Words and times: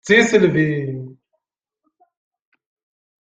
D 0.03 0.03
tisselbi! 0.07 0.71